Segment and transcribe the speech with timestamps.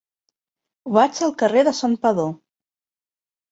[0.95, 2.35] Vaig al carrer de Santpedor.